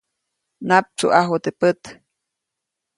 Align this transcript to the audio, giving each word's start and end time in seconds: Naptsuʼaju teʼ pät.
Naptsuʼaju 0.67 1.37
teʼ 1.43 1.55
pät. 1.59 1.81